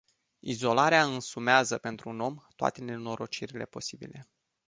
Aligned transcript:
Izolarea 0.41 1.03
însumează 1.03 1.77
pentru 1.77 2.09
un 2.09 2.19
om 2.19 2.47
toate 2.55 2.81
nenorocirile 2.83 3.65
posibile. 3.65 4.27